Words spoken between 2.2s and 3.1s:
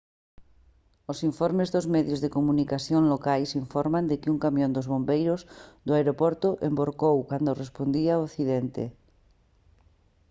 de comunicación